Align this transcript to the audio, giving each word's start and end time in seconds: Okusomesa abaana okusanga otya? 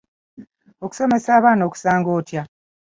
Okusomesa 0.85 1.29
abaana 1.37 1.63
okusanga 1.67 2.09
otya? 2.17 2.43